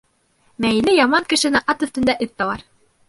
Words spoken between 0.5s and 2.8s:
Мәйеле яман кешене ат өҫтөндә эт талар.